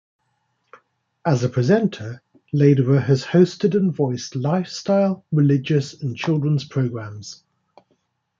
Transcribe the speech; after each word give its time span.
As 1.27 1.43
a 1.43 1.49
presenter, 1.49 2.23
Lederer 2.53 2.99
has 3.01 3.23
hosted 3.23 3.77
and 3.77 3.93
voiced 3.95 4.35
lifestyle, 4.35 5.23
religious 5.31 5.93
and 6.01 6.17
children's 6.17 6.65
programmes. 6.65 7.43